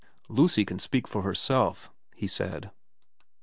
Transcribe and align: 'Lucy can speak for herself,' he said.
'Lucy 0.39 0.65
can 0.65 0.79
speak 0.79 1.07
for 1.07 1.21
herself,' 1.21 1.91
he 2.15 2.25
said. 2.25 2.71